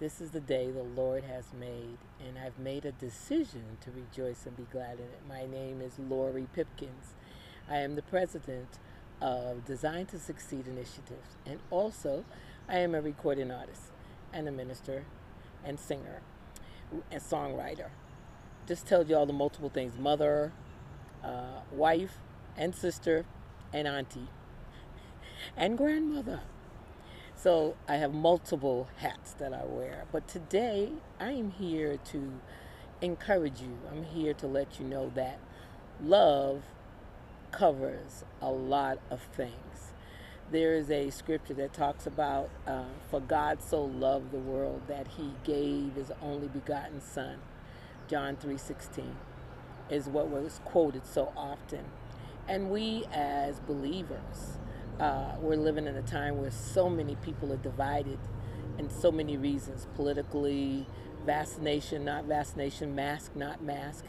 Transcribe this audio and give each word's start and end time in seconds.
This 0.00 0.22
is 0.22 0.30
the 0.30 0.40
day 0.40 0.70
the 0.70 0.82
Lord 0.82 1.24
has 1.24 1.52
made, 1.52 1.98
and 2.26 2.38
I've 2.38 2.58
made 2.58 2.86
a 2.86 2.92
decision 2.92 3.76
to 3.82 3.90
rejoice 3.90 4.46
and 4.46 4.56
be 4.56 4.66
glad 4.72 4.94
in 4.94 5.04
it. 5.04 5.20
My 5.28 5.44
name 5.44 5.82
is 5.82 5.98
Lori 5.98 6.46
Pipkins. 6.54 7.12
I 7.68 7.80
am 7.80 7.96
the 7.96 8.02
president 8.02 8.78
of 9.20 9.66
Design 9.66 10.06
to 10.06 10.18
Succeed 10.18 10.66
Initiatives, 10.66 11.36
and 11.44 11.60
also 11.70 12.24
I 12.66 12.78
am 12.78 12.94
a 12.94 13.02
recording 13.02 13.50
artist 13.50 13.92
and 14.32 14.48
a 14.48 14.50
minister 14.50 15.04
and 15.62 15.78
singer 15.78 16.22
and 17.10 17.20
songwriter. 17.20 17.90
Just 18.66 18.86
tell 18.86 19.04
you 19.04 19.16
all 19.16 19.26
the 19.26 19.34
multiple 19.34 19.68
things 19.68 19.98
mother, 19.98 20.54
uh, 21.22 21.60
wife, 21.70 22.16
and 22.56 22.74
sister, 22.74 23.26
and 23.70 23.86
auntie, 23.86 24.28
and 25.58 25.76
grandmother. 25.76 26.40
So 27.42 27.74
I 27.88 27.96
have 27.96 28.12
multiple 28.12 28.88
hats 28.98 29.32
that 29.38 29.54
I 29.54 29.64
wear. 29.64 30.04
But 30.12 30.28
today 30.28 30.90
I 31.18 31.30
am 31.30 31.52
here 31.52 31.96
to 32.12 32.32
encourage 33.00 33.62
you. 33.62 33.78
I'm 33.90 34.04
here 34.04 34.34
to 34.34 34.46
let 34.46 34.78
you 34.78 34.84
know 34.84 35.10
that 35.14 35.38
love 36.02 36.64
covers 37.50 38.24
a 38.42 38.50
lot 38.50 38.98
of 39.10 39.22
things. 39.22 39.94
There 40.52 40.74
is 40.74 40.90
a 40.90 41.08
scripture 41.08 41.54
that 41.54 41.72
talks 41.72 42.06
about, 42.06 42.50
uh, 42.66 42.84
for 43.10 43.20
God 43.20 43.62
so 43.62 43.84
loved 43.84 44.32
the 44.32 44.38
world 44.38 44.82
that 44.88 45.08
he 45.16 45.32
gave 45.42 45.94
his 45.94 46.12
only 46.20 46.48
begotten 46.48 47.00
son. 47.00 47.38
John 48.06 48.36
3:16 48.36 49.16
is 49.88 50.10
what 50.10 50.28
was 50.28 50.60
quoted 50.66 51.06
so 51.06 51.32
often. 51.34 51.86
And 52.46 52.70
we 52.70 53.06
as 53.10 53.60
believers, 53.60 54.58
uh, 55.00 55.34
we're 55.40 55.56
living 55.56 55.86
in 55.86 55.96
a 55.96 56.02
time 56.02 56.38
where 56.38 56.50
so 56.50 56.88
many 56.90 57.16
people 57.16 57.52
are 57.52 57.56
divided 57.58 58.18
in 58.78 58.90
so 58.90 59.10
many 59.10 59.36
reasons 59.36 59.86
politically, 59.96 60.86
vaccination, 61.24 62.04
not 62.04 62.24
vaccination, 62.24 62.94
mask, 62.94 63.34
not 63.34 63.62
mask. 63.62 64.04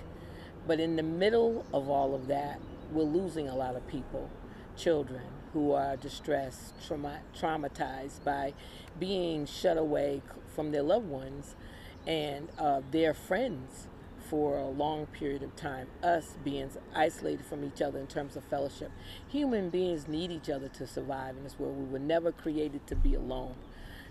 But 0.68 0.80
in 0.80 0.98
the 0.98 1.04
middle 1.04 1.66
of 1.74 1.90
all 1.90 2.14
of 2.14 2.28
that, 2.28 2.60
we're 2.92 3.04
losing 3.04 3.48
a 3.48 3.56
lot 3.56 3.76
of 3.76 3.88
people, 3.88 4.30
children 4.76 5.24
who 5.54 5.72
are 5.72 5.96
distressed, 5.96 6.74
trauma- 6.86 7.22
traumatized 7.38 8.24
by 8.24 8.54
being 9.00 9.46
shut 9.46 9.78
away 9.78 10.22
from 10.54 10.72
their 10.72 10.84
loved 10.84 11.08
ones 11.08 11.56
and 12.06 12.50
uh, 12.58 12.82
their 12.92 13.14
friends 13.14 13.88
for 14.32 14.58
a 14.58 14.66
long 14.66 15.08
period 15.08 15.44
of 15.44 15.54
time, 15.58 15.88
us 16.02 16.38
being 16.42 16.70
isolated 16.96 17.46
from 17.46 17.66
each 17.66 17.82
other 17.82 18.00
in 18.00 18.08
terms 18.08 18.38
of 18.38 18.44
fellowship. 18.46 18.90
Human 19.28 19.70
beings 19.70 20.08
need 20.08 20.32
each 20.32 20.50
other 20.50 20.70
to 20.70 20.88
survive 20.88 21.36
in 21.36 21.44
this 21.44 21.60
world. 21.60 21.78
We 21.78 21.84
were 21.84 22.00
never 22.00 22.32
created 22.32 22.88
to 22.88 22.96
be 22.96 23.14
alone. 23.14 23.56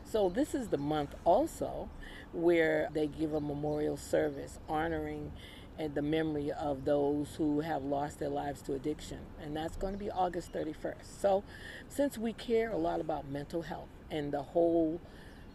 So, 0.04 0.28
this 0.28 0.54
is 0.54 0.68
the 0.68 0.76
month 0.76 1.14
also 1.24 1.88
where 2.34 2.91
they 2.92 3.06
give 3.06 3.32
a 3.32 3.41
memorial 3.41 3.96
service 3.96 4.58
honoring 4.68 5.32
and 5.78 5.94
the 5.94 6.02
memory 6.02 6.52
of 6.52 6.84
those 6.84 7.36
who 7.36 7.60
have 7.60 7.82
lost 7.82 8.18
their 8.18 8.28
lives 8.28 8.60
to 8.62 8.74
addiction. 8.74 9.20
And 9.42 9.56
that's 9.56 9.78
going 9.78 9.94
to 9.94 9.98
be 9.98 10.10
August 10.10 10.52
31st. 10.52 11.18
So, 11.18 11.44
since 11.88 12.18
we 12.18 12.34
care 12.34 12.70
a 12.70 12.76
lot 12.76 13.00
about 13.00 13.26
mental 13.26 13.62
health 13.62 13.88
and 14.10 14.32
the 14.32 14.42
whole 14.42 15.00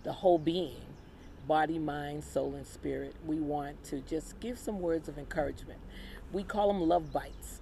the 0.01 0.13
whole 0.13 0.39
being, 0.39 0.81
body, 1.47 1.79
mind, 1.79 2.23
soul, 2.23 2.55
and 2.55 2.65
spirit, 2.65 3.15
we 3.25 3.39
want 3.39 3.83
to 3.85 4.01
just 4.01 4.39
give 4.39 4.57
some 4.57 4.79
words 4.79 5.07
of 5.07 5.17
encouragement. 5.17 5.79
We 6.31 6.43
call 6.43 6.67
them 6.67 6.81
love 6.81 7.11
bites. 7.11 7.61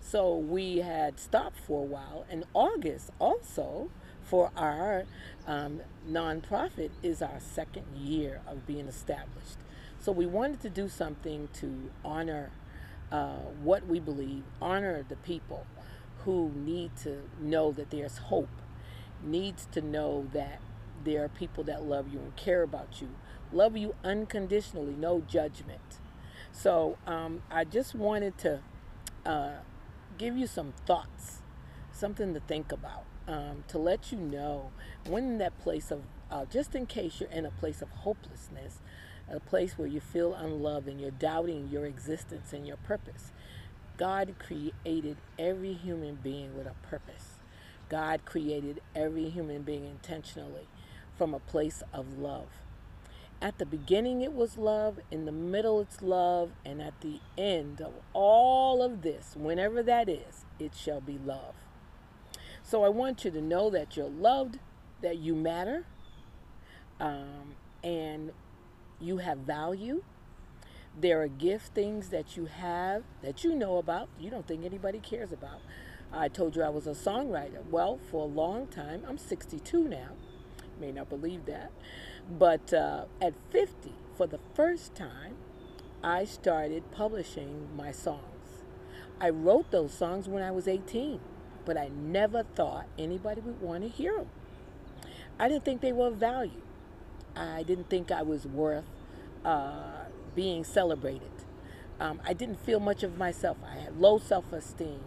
So 0.00 0.36
we 0.36 0.78
had 0.78 1.20
stopped 1.20 1.58
for 1.58 1.82
a 1.82 1.86
while. 1.86 2.26
And 2.28 2.44
August 2.54 3.10
also 3.18 3.90
for 4.22 4.50
our 4.56 5.04
um, 5.46 5.80
nonprofit 6.08 6.90
is 7.02 7.22
our 7.22 7.40
second 7.40 7.84
year 7.96 8.40
of 8.46 8.66
being 8.66 8.88
established. 8.88 9.58
So 10.00 10.12
we 10.12 10.26
wanted 10.26 10.60
to 10.62 10.70
do 10.70 10.88
something 10.88 11.48
to 11.54 11.90
honor 12.04 12.50
uh, 13.12 13.36
what 13.62 13.86
we 13.86 14.00
believe, 14.00 14.44
honor 14.60 15.04
the 15.08 15.16
people 15.16 15.66
who 16.24 16.50
need 16.54 16.96
to 17.02 17.22
know 17.40 17.72
that 17.72 17.90
there's 17.90 18.18
hope, 18.18 18.48
needs 19.22 19.66
to 19.72 19.80
know 19.80 20.28
that 20.32 20.60
there 21.04 21.24
are 21.24 21.28
people 21.28 21.64
that 21.64 21.82
love 21.84 22.12
you 22.12 22.18
and 22.18 22.34
care 22.36 22.62
about 22.62 23.00
you, 23.00 23.08
love 23.52 23.76
you 23.76 23.94
unconditionally, 24.04 24.94
no 24.94 25.20
judgment. 25.20 25.80
So 26.52 26.98
um, 27.06 27.42
I 27.50 27.64
just 27.64 27.94
wanted 27.94 28.36
to 28.38 28.60
uh, 29.24 29.52
give 30.18 30.36
you 30.36 30.46
some 30.46 30.74
thoughts, 30.86 31.42
something 31.92 32.34
to 32.34 32.40
think 32.40 32.72
about, 32.72 33.04
um, 33.26 33.64
to 33.68 33.78
let 33.78 34.12
you 34.12 34.18
know 34.18 34.70
when 35.06 35.24
in 35.24 35.38
that 35.38 35.58
place 35.60 35.90
of, 35.90 36.02
uh, 36.30 36.44
just 36.44 36.74
in 36.74 36.86
case 36.86 37.20
you're 37.20 37.30
in 37.30 37.46
a 37.46 37.50
place 37.50 37.82
of 37.82 37.90
hopelessness, 37.90 38.80
a 39.30 39.40
place 39.40 39.78
where 39.78 39.88
you 39.88 40.00
feel 40.00 40.34
unloved 40.34 40.88
and 40.88 41.00
you're 41.00 41.10
doubting 41.10 41.68
your 41.70 41.86
existence 41.86 42.52
and 42.52 42.66
your 42.66 42.76
purpose. 42.78 43.32
God 43.96 44.34
created 44.38 45.18
every 45.38 45.74
human 45.74 46.16
being 46.16 46.56
with 46.56 46.66
a 46.66 46.74
purpose. 46.86 47.38
God 47.88 48.24
created 48.24 48.80
every 48.94 49.28
human 49.28 49.62
being 49.62 49.84
intentionally 49.84 50.66
from 51.20 51.34
a 51.34 51.38
place 51.38 51.82
of 51.92 52.16
love. 52.16 52.46
At 53.42 53.58
the 53.58 53.66
beginning, 53.66 54.22
it 54.22 54.32
was 54.32 54.56
love, 54.56 55.00
in 55.10 55.26
the 55.26 55.32
middle, 55.32 55.78
it's 55.78 56.00
love, 56.00 56.52
and 56.64 56.80
at 56.80 56.98
the 57.02 57.20
end 57.36 57.82
of 57.82 57.92
all 58.14 58.82
of 58.82 59.02
this, 59.02 59.36
whenever 59.38 59.82
that 59.82 60.08
is, 60.08 60.46
it 60.58 60.74
shall 60.74 61.02
be 61.02 61.18
love. 61.18 61.52
So 62.62 62.84
I 62.84 62.88
want 62.88 63.22
you 63.22 63.30
to 63.32 63.42
know 63.42 63.68
that 63.68 63.98
you're 63.98 64.08
loved, 64.08 64.60
that 65.02 65.18
you 65.18 65.34
matter, 65.34 65.84
um, 66.98 67.54
and 67.84 68.32
you 68.98 69.18
have 69.18 69.40
value. 69.40 70.02
There 70.98 71.20
are 71.20 71.28
gift 71.28 71.74
things 71.74 72.08
that 72.08 72.38
you 72.38 72.46
have 72.46 73.02
that 73.20 73.44
you 73.44 73.54
know 73.54 73.76
about, 73.76 74.08
you 74.18 74.30
don't 74.30 74.48
think 74.48 74.64
anybody 74.64 75.00
cares 75.00 75.32
about. 75.32 75.60
I 76.10 76.28
told 76.28 76.56
you 76.56 76.62
I 76.62 76.70
was 76.70 76.86
a 76.86 76.92
songwriter. 76.92 77.62
Well, 77.70 78.00
for 78.10 78.22
a 78.22 78.26
long 78.26 78.68
time, 78.68 79.02
I'm 79.06 79.18
62 79.18 79.86
now. 79.86 80.12
May 80.80 80.92
not 80.92 81.08
believe 81.08 81.46
that. 81.46 81.70
But 82.30 82.72
uh, 82.72 83.04
at 83.20 83.34
50, 83.50 83.92
for 84.16 84.26
the 84.26 84.40
first 84.54 84.94
time, 84.94 85.36
I 86.02 86.24
started 86.24 86.90
publishing 86.90 87.68
my 87.76 87.92
songs. 87.92 88.64
I 89.20 89.28
wrote 89.28 89.70
those 89.70 89.92
songs 89.92 90.28
when 90.28 90.42
I 90.42 90.50
was 90.50 90.66
18, 90.66 91.20
but 91.66 91.76
I 91.76 91.88
never 91.88 92.42
thought 92.42 92.86
anybody 92.98 93.42
would 93.42 93.60
want 93.60 93.82
to 93.82 93.88
hear 93.88 94.16
them. 94.16 94.30
I 95.38 95.48
didn't 95.48 95.64
think 95.64 95.82
they 95.82 95.92
were 95.92 96.08
of 96.08 96.16
value. 96.16 96.62
I 97.36 97.62
didn't 97.62 97.90
think 97.90 98.10
I 98.10 98.22
was 98.22 98.46
worth 98.46 98.84
uh, 99.44 100.04
being 100.34 100.64
celebrated. 100.64 101.30
Um, 101.98 102.20
I 102.26 102.32
didn't 102.32 102.64
feel 102.64 102.80
much 102.80 103.02
of 103.02 103.18
myself. 103.18 103.58
I 103.66 103.78
had 103.78 103.98
low 103.98 104.18
self 104.18 104.52
esteem. 104.52 105.00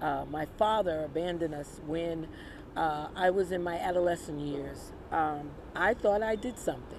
Uh, 0.00 0.24
my 0.30 0.46
father 0.58 1.04
abandoned 1.04 1.54
us 1.54 1.80
when 1.86 2.28
uh, 2.76 3.08
I 3.14 3.30
was 3.30 3.52
in 3.52 3.62
my 3.62 3.78
adolescent 3.78 4.40
years. 4.40 4.92
Um, 5.12 5.50
I 5.74 5.94
thought 5.94 6.22
I 6.22 6.36
did 6.36 6.58
something 6.58 6.98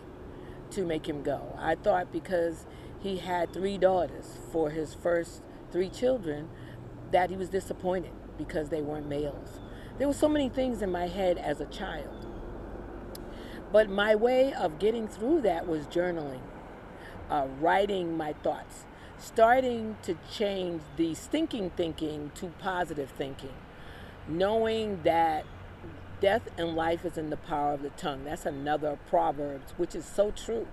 to 0.72 0.86
make 0.86 1.08
him 1.08 1.22
go. 1.22 1.58
I 1.60 1.76
thought 1.76 2.12
because 2.12 2.66
he 3.00 3.18
had 3.18 3.54
three 3.54 3.78
daughters 3.78 4.40
for 4.52 4.70
his 4.70 4.94
first 4.94 5.42
three 5.72 5.90
children 5.90 6.50
that 7.12 7.30
he 7.30 7.36
was 7.36 7.50
disappointed 7.50 8.12
because 8.38 8.70
they 8.70 8.82
weren't 8.82 9.08
males. 9.08 9.60
There 9.98 10.08
were 10.08 10.14
so 10.14 10.28
many 10.28 10.50
things 10.50 10.82
in 10.82 10.92
my 10.92 11.08
head 11.08 11.38
as 11.38 11.60
a 11.62 11.66
child. 11.66 12.28
But 13.72 13.90
my 13.90 14.16
way 14.16 14.54
of 14.54 14.80
getting 14.80 15.08
through 15.08 15.42
that 15.42 15.68
was 15.68 15.86
journaling, 15.88 16.42
uh, 17.30 17.48
writing 17.60 18.16
my 18.16 18.34
thoughts, 18.34 18.86
starting 19.18 19.98
to 20.04 20.18
change 20.32 20.82
the 20.98 21.14
stinking 21.14 21.72
thinking 21.72 22.32
to 22.36 22.48
positive 22.60 23.10
thinking, 23.10 23.54
knowing 24.28 25.02
that 25.04 25.46
death 26.22 26.50
and 26.58 26.76
life 26.76 27.06
is 27.06 27.18
in 27.18 27.30
the 27.30 27.38
power 27.38 27.74
of 27.74 27.82
the 27.82 27.90
tongue. 27.92 28.26
That's 28.26 28.46
another 28.46 28.98
proverb, 29.10 29.62
which 29.78 29.96
is 29.96 30.06
so 30.06 30.32
true. 30.32 30.68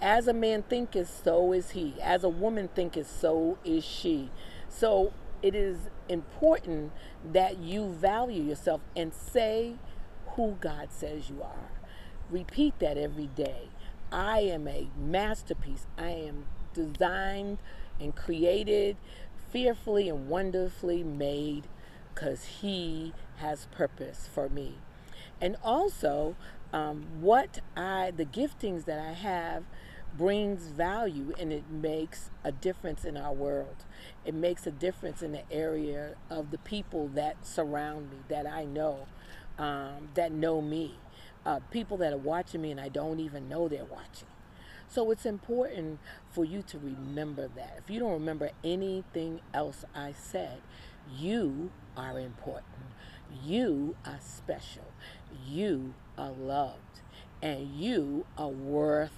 As 0.00 0.28
a 0.28 0.32
man 0.32 0.62
thinketh, 0.62 1.22
so 1.24 1.52
is 1.52 1.70
he. 1.70 1.94
As 2.02 2.22
a 2.22 2.28
woman 2.28 2.68
thinketh, 2.74 3.10
so 3.10 3.58
is 3.64 3.84
she. 3.84 4.30
So 4.68 5.12
it 5.42 5.54
is 5.54 5.88
important 6.08 6.92
that 7.24 7.58
you 7.58 7.88
value 7.88 8.42
yourself 8.42 8.80
and 8.94 9.12
say 9.12 9.76
who 10.34 10.56
God 10.60 10.88
says 10.90 11.30
you 11.30 11.42
are. 11.42 11.70
Repeat 12.30 12.78
that 12.80 12.98
every 12.98 13.28
day. 13.28 13.68
I 14.12 14.40
am 14.40 14.68
a 14.68 14.88
masterpiece. 14.98 15.86
I 15.96 16.10
am 16.10 16.46
designed 16.74 17.58
and 17.98 18.14
created 18.14 18.96
fearfully 19.50 20.08
and 20.08 20.28
wonderfully 20.28 21.02
made 21.02 21.66
because 22.16 22.46
He 22.62 23.14
has 23.38 23.68
purpose 23.72 24.30
for 24.34 24.50
me. 24.50 24.76
And 25.42 25.56
also, 25.64 26.36
um, 26.74 27.06
what 27.22 27.60
I, 27.76 28.12
the 28.12 28.26
giftings 28.26 28.86
that 28.86 29.00
I 29.00 29.12
have, 29.14 29.64
brings 30.18 30.68
value 30.68 31.34
and 31.40 31.52
it 31.52 31.70
makes 31.70 32.30
a 32.44 32.52
difference 32.52 33.04
in 33.04 33.18
our 33.18 33.34
world. 33.34 33.84
It 34.26 34.34
makes 34.34 34.66
a 34.66 34.72
difference 34.72 35.22
in 35.22 35.32
the 35.32 35.44
area 35.52 36.16
of 36.30 36.52
the 36.52 36.58
people 36.58 37.08
that 37.10 37.46
surround 37.46 38.10
me, 38.12 38.18
that 38.28 38.46
I 38.46 38.64
know, 38.66 39.08
um, 39.58 40.10
that 40.16 40.32
know 40.32 40.62
me. 40.62 40.96
uh, 41.46 41.60
people 41.70 41.98
that 41.98 42.12
are 42.14 42.18
watching 42.18 42.62
me 42.62 42.72
and 42.72 42.80
I 42.80 42.90
don't 42.90 43.20
even 43.20 43.48
know 43.48 43.68
they're 43.68 43.84
watching. 43.86 44.28
So 44.88 45.10
it's 45.12 45.26
important 45.26 46.00
for 46.30 46.44
you 46.44 46.62
to 46.64 46.78
remember 46.78 47.48
that. 47.56 47.80
If 47.84 47.90
you 47.90 48.00
don't 48.00 48.12
remember 48.12 48.50
anything 48.64 49.40
else 49.54 49.84
I 49.94 50.14
said, 50.18 50.60
you 51.14 51.70
are 51.96 52.18
important. 52.18 52.64
You 53.44 53.96
are 54.04 54.18
special. 54.20 54.84
You 55.46 55.94
are 56.16 56.30
loved. 56.32 57.00
And 57.42 57.74
you 57.74 58.26
are 58.38 58.48
worth 58.48 59.12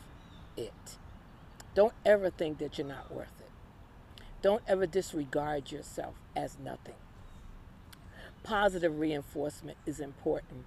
it. 0.56 0.96
Don't 1.75 1.94
ever 2.05 2.31
think 2.31 2.58
that 2.58 2.79
you're 2.79 2.87
not 2.87 3.14
worth 3.14 3.40
it. 3.40 4.23
Don't 4.43 4.62
ever 4.67 4.87
disregard 4.87 5.70
yourself 5.70 6.14
as 6.37 6.58
nothing. 6.58 6.94
Positive 8.43 8.99
reinforcement 8.99 9.79
is 9.87 10.00
important. 10.00 10.64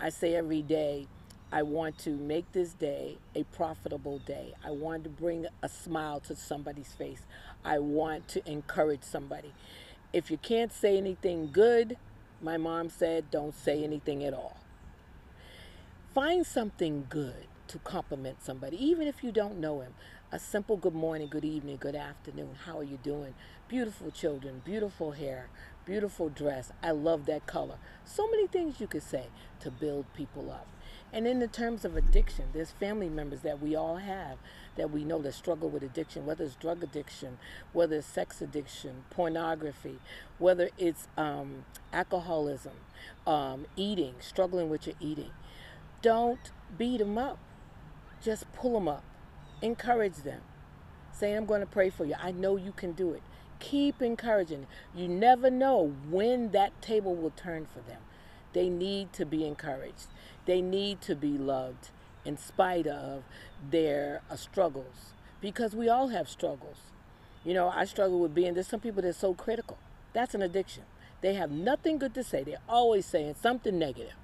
I 0.00 0.10
say 0.10 0.34
every 0.34 0.62
day, 0.62 1.06
I 1.52 1.62
want 1.62 1.98
to 1.98 2.10
make 2.10 2.50
this 2.52 2.72
day 2.72 3.18
a 3.34 3.44
profitable 3.44 4.18
day. 4.18 4.54
I 4.64 4.72
want 4.72 5.04
to 5.04 5.10
bring 5.10 5.46
a 5.62 5.68
smile 5.68 6.20
to 6.20 6.34
somebody's 6.34 6.92
face. 6.92 7.22
I 7.64 7.78
want 7.78 8.28
to 8.28 8.50
encourage 8.50 9.02
somebody. 9.02 9.52
If 10.12 10.30
you 10.30 10.38
can't 10.38 10.72
say 10.72 10.96
anything 10.96 11.50
good, 11.52 11.96
my 12.40 12.56
mom 12.56 12.90
said, 12.90 13.30
don't 13.30 13.54
say 13.54 13.82
anything 13.82 14.24
at 14.24 14.34
all. 14.34 14.58
Find 16.14 16.46
something 16.46 17.06
good 17.08 17.46
to 17.68 17.78
compliment 17.78 18.42
somebody, 18.42 18.82
even 18.82 19.06
if 19.06 19.22
you 19.22 19.32
don't 19.32 19.58
know 19.58 19.80
him. 19.80 19.94
A 20.32 20.38
simple 20.38 20.76
good 20.76 20.94
morning, 20.94 21.28
good 21.28 21.44
evening, 21.44 21.76
good 21.76 21.94
afternoon. 21.94 22.56
How 22.64 22.78
are 22.78 22.84
you 22.84 22.98
doing? 23.02 23.34
Beautiful 23.68 24.10
children, 24.10 24.62
beautiful 24.64 25.12
hair, 25.12 25.48
beautiful 25.84 26.28
dress. 26.28 26.72
I 26.82 26.90
love 26.92 27.26
that 27.26 27.46
color. 27.46 27.76
So 28.04 28.28
many 28.30 28.46
things 28.46 28.80
you 28.80 28.86
could 28.86 29.02
say 29.02 29.26
to 29.60 29.70
build 29.70 30.06
people 30.14 30.50
up. 30.50 30.66
And 31.12 31.26
in 31.26 31.38
the 31.38 31.46
terms 31.46 31.84
of 31.84 31.96
addiction, 31.96 32.46
there's 32.52 32.72
family 32.72 33.08
members 33.08 33.40
that 33.40 33.60
we 33.60 33.76
all 33.76 33.96
have 33.96 34.38
that 34.76 34.90
we 34.90 35.04
know 35.04 35.20
that 35.22 35.34
struggle 35.34 35.68
with 35.68 35.82
addiction, 35.82 36.26
whether 36.26 36.44
it's 36.44 36.54
drug 36.54 36.82
addiction, 36.82 37.38
whether 37.72 37.96
it's 37.96 38.06
sex 38.06 38.40
addiction, 38.40 39.04
pornography, 39.10 39.98
whether 40.38 40.70
it's 40.78 41.08
um, 41.16 41.64
alcoholism, 41.92 42.74
um, 43.26 43.66
eating, 43.76 44.14
struggling 44.20 44.68
with 44.68 44.86
your 44.86 44.96
eating. 45.00 45.30
Don't 46.02 46.50
beat 46.76 46.98
them 46.98 47.18
up. 47.18 47.38
Just 48.22 48.50
pull 48.52 48.74
them 48.74 48.88
up. 48.88 49.04
Encourage 49.62 50.16
them. 50.16 50.42
Say, 51.12 51.32
I'm 51.32 51.46
going 51.46 51.60
to 51.60 51.66
pray 51.66 51.90
for 51.90 52.04
you. 52.04 52.14
I 52.20 52.30
know 52.30 52.56
you 52.56 52.72
can 52.72 52.92
do 52.92 53.12
it. 53.12 53.22
Keep 53.58 54.02
encouraging. 54.02 54.66
You 54.94 55.08
never 55.08 55.50
know 55.50 55.94
when 56.10 56.50
that 56.50 56.80
table 56.82 57.14
will 57.14 57.30
turn 57.30 57.66
for 57.66 57.80
them. 57.80 58.00
They 58.52 58.68
need 58.68 59.12
to 59.14 59.24
be 59.24 59.46
encouraged. 59.46 60.08
They 60.44 60.60
need 60.60 61.00
to 61.02 61.14
be 61.16 61.38
loved 61.38 61.90
in 62.26 62.36
spite 62.36 62.86
of 62.86 63.22
their 63.70 64.20
uh, 64.30 64.36
struggles 64.36 65.14
because 65.40 65.74
we 65.74 65.88
all 65.88 66.08
have 66.08 66.28
struggles. 66.28 66.78
You 67.44 67.54
know, 67.54 67.68
I 67.68 67.84
struggle 67.84 68.18
with 68.18 68.34
being, 68.34 68.54
there's 68.54 68.66
some 68.66 68.80
people 68.80 69.02
that 69.02 69.08
are 69.08 69.12
so 69.12 69.32
critical. 69.32 69.78
That's 70.12 70.34
an 70.34 70.42
addiction. 70.42 70.82
They 71.20 71.34
have 71.34 71.50
nothing 71.50 71.98
good 71.98 72.14
to 72.14 72.24
say. 72.24 72.42
They're 72.42 72.58
always 72.68 73.06
saying 73.06 73.36
something 73.40 73.78
negative. 73.78 74.14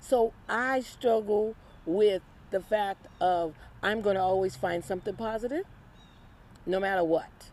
So 0.00 0.32
I 0.48 0.80
struggle 0.80 1.54
with 1.86 2.22
the 2.50 2.60
fact 2.60 3.06
of 3.20 3.54
I'm 3.82 4.00
going 4.00 4.16
to 4.16 4.22
always 4.22 4.56
find 4.56 4.84
something 4.84 5.14
positive 5.14 5.64
no 6.66 6.80
matter 6.80 7.04
what. 7.04 7.50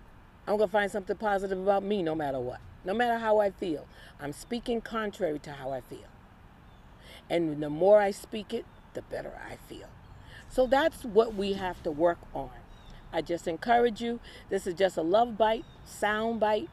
I'm 0.48 0.58
going 0.58 0.70
to 0.70 0.74
find 0.74 0.92
something 0.92 1.18
positive 1.18 1.60
about 1.60 1.84
me 1.84 2.02
no 2.02 2.16
matter 2.16 2.40
what. 2.40 2.60
No 2.84 2.94
matter 2.94 3.18
how 3.20 3.40
I 3.40 3.52
feel. 3.52 3.86
I'm 4.20 4.34
speaking 4.34 4.82
contrary 4.82 5.40
to 5.40 5.52
how 5.52 5.72
I 5.72 5.82
feel. 5.82 6.08
And 7.30 7.62
the 7.62 7.70
more 7.70 8.00
I 8.00 8.12
speak 8.12 8.54
it, 8.54 8.66
the 8.98 9.04
better 9.04 9.32
I 9.48 9.58
feel. 9.70 9.88
So 10.50 10.66
that's 10.66 11.06
what 11.06 11.36
we 11.36 11.54
have 11.54 11.84
to 11.84 11.92
work 11.92 12.18
on. 12.34 12.50
I 13.14 13.22
just 13.22 13.48
encourage 13.48 14.02
you. 14.02 14.20
This 14.50 14.66
is 14.66 14.74
just 14.74 14.98
a 14.98 15.04
love 15.04 15.38
bite, 15.38 15.66
sound 15.86 16.40
bite 16.40 16.70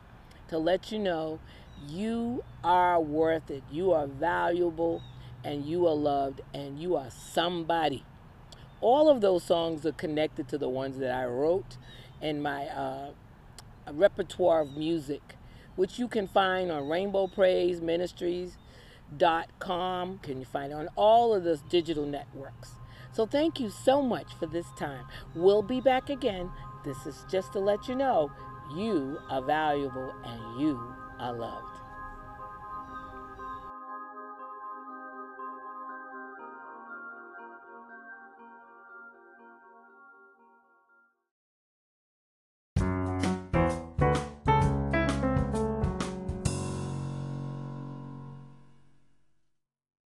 to 0.48 0.56
let 0.56 0.90
you 0.90 0.98
know 0.98 1.38
you 1.86 2.42
are 2.64 2.98
worth 2.98 3.50
it. 3.50 3.62
You 3.70 3.92
are 3.92 4.06
valuable 4.06 5.02
and 5.44 5.66
you 5.66 5.86
are 5.86 5.94
loved 5.94 6.40
and 6.54 6.78
you 6.78 6.96
are 6.96 7.10
somebody. 7.10 8.04
All 8.80 9.10
of 9.10 9.20
those 9.20 9.44
songs 9.44 9.84
are 9.84 9.92
connected 9.92 10.48
to 10.48 10.56
the 10.56 10.68
ones 10.68 10.98
that 10.98 11.14
I 11.14 11.26
wrote 11.26 11.76
in 12.22 12.40
my 12.40 12.66
uh, 12.68 13.10
repertoire 13.92 14.62
of 14.62 14.76
music, 14.78 15.36
which 15.76 15.98
you 15.98 16.08
can 16.08 16.26
find 16.26 16.72
on 16.72 16.88
Rainbow 16.88 17.26
Praise 17.26 17.82
Ministries 17.82 18.56
can 20.22 20.38
you 20.40 20.44
find 20.44 20.72
it 20.72 20.74
on 20.74 20.88
all 20.96 21.34
of 21.34 21.44
those 21.44 21.60
digital 21.62 22.06
networks? 22.06 22.72
So 23.12 23.26
thank 23.26 23.60
you 23.60 23.70
so 23.70 24.02
much 24.02 24.34
for 24.38 24.46
this 24.46 24.66
time. 24.76 25.04
We'll 25.34 25.62
be 25.62 25.80
back 25.80 26.10
again. 26.10 26.50
This 26.84 27.06
is 27.06 27.24
just 27.30 27.52
to 27.52 27.60
let 27.60 27.88
you 27.88 27.94
know 27.94 28.30
you 28.74 29.18
are 29.30 29.42
valuable 29.42 30.12
and 30.24 30.60
you 30.60 30.80
are 31.18 31.32
loved 31.32 31.73